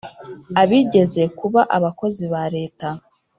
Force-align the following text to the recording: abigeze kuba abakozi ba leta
abigeze 0.61 1.21
kuba 1.37 1.61
abakozi 1.77 2.23
ba 2.33 2.43
leta 2.55 2.87